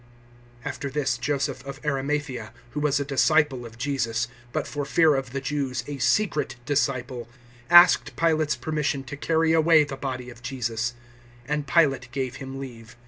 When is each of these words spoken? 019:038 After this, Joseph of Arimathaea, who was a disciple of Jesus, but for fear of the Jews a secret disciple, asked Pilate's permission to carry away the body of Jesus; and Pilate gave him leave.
019:038 0.61 0.65
After 0.67 0.89
this, 0.89 1.17
Joseph 1.19 1.63
of 1.63 1.79
Arimathaea, 1.85 2.53
who 2.71 2.79
was 2.79 2.99
a 2.99 3.05
disciple 3.05 3.67
of 3.67 3.77
Jesus, 3.77 4.27
but 4.51 4.65
for 4.65 4.83
fear 4.83 5.13
of 5.13 5.29
the 5.31 5.39
Jews 5.41 5.83
a 5.85 5.99
secret 5.99 6.55
disciple, 6.65 7.29
asked 7.69 8.15
Pilate's 8.15 8.55
permission 8.55 9.03
to 9.03 9.15
carry 9.15 9.51
away 9.53 9.83
the 9.83 9.95
body 9.97 10.31
of 10.31 10.41
Jesus; 10.41 10.95
and 11.45 11.67
Pilate 11.67 12.11
gave 12.11 12.37
him 12.37 12.59
leave. 12.59 12.95